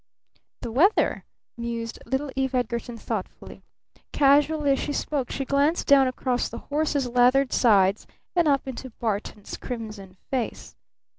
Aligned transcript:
"The 0.61 0.71
weather?" 0.71 1.25
mused 1.55 1.99
little 2.07 2.31
Eve 2.35 2.55
Edgarton 2.55 2.97
thoughtfully. 2.97 3.61
Casually, 4.11 4.71
as 4.71 4.79
she 4.79 4.93
spoke, 4.93 5.29
she 5.29 5.45
glanced 5.45 5.85
down 5.85 6.07
across 6.07 6.49
the 6.49 6.57
horses' 6.57 7.07
lathered 7.07 7.53
sides 7.53 8.07
and 8.35 8.47
up 8.47 8.67
into 8.67 8.89
Barton's 8.89 9.57
crimson 9.57 10.15
face. 10.31 10.75